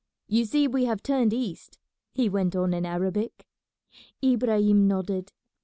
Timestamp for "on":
2.55-2.73